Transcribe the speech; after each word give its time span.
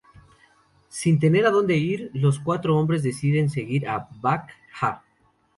Sin 0.89 1.19
tener 1.19 1.45
a 1.45 1.51
donde 1.51 1.77
ir, 1.77 2.09
los 2.15 2.39
cuatro 2.39 2.75
hombres 2.75 3.03
deciden 3.03 3.51
seguir 3.51 3.87
a 3.87 4.09
Bak 4.19 4.49
Ha. 4.81 5.03